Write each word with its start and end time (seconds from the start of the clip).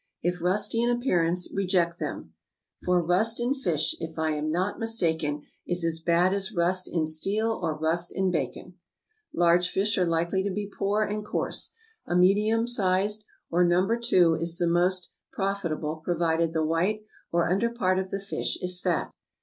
If 0.23 0.41
rusty 0.41 0.81
in 0.81 0.89
appearance 0.89 1.53
reject 1.53 1.99
them, 1.99 2.33
"for 2.83 3.03
rust 3.05 3.39
in 3.39 3.53
fish, 3.53 3.93
if 3.99 4.17
I 4.17 4.31
am 4.31 4.49
not 4.49 4.79
mistaken, 4.79 5.43
is 5.67 5.85
as 5.85 5.99
bad 5.99 6.33
as 6.33 6.51
rust 6.51 6.89
in 6.91 7.05
steel 7.05 7.51
or 7.61 7.77
rust 7.77 8.11
in 8.11 8.31
bacon." 8.31 8.79
Large 9.31 9.69
fish 9.69 9.99
are 9.99 10.05
likely 10.07 10.41
to 10.41 10.49
be 10.49 10.65
poor 10.65 11.03
and 11.03 11.23
coarse; 11.23 11.73
a 12.07 12.15
medium 12.15 12.65
sized 12.65 13.23
or 13.51 13.63
No. 13.63 13.95
2 13.95 14.37
is 14.41 14.57
the 14.57 14.65
most 14.65 15.11
profitable 15.31 15.97
provided 15.97 16.51
the 16.51 16.65
white 16.65 17.03
or 17.31 17.47
under 17.47 17.69
part 17.69 17.99
of 17.99 18.09
the 18.09 18.19
fish 18.19 18.57
is 18.59 18.81
fat. 18.81 19.11